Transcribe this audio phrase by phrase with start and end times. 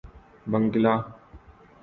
[0.51, 0.95] بنگلہ